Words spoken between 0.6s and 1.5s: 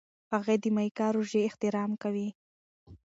د میکا روژې